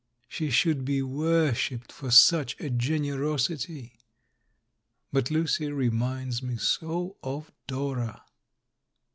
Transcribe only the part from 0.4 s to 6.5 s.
should be worshipped for such a generosity. But Lucy reminds